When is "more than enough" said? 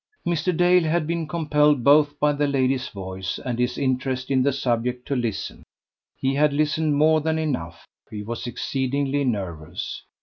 6.95-7.85